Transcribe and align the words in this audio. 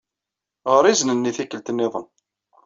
Ɣeṛ 0.73 0.85
izen-nni 0.87 1.31
tikkelt 1.37 1.71
nniḍen. 1.73 2.05